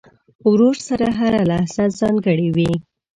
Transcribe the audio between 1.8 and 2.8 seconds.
ځانګړې وي.